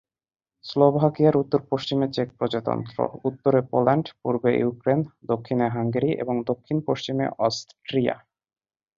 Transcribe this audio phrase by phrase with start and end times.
[0.65, 2.97] স্লোভাকিয়ার উত্তর-পশ্চিমে চেক প্রজাতন্ত্র,
[3.23, 4.99] উত্তরে পোল্যান্ড, পূর্বে ইউক্রেন,
[5.25, 8.15] দক্ষিণে হাঙ্গেরি এবং দক্ষিণ-পশ্চিমে অস্ট্রিয়া।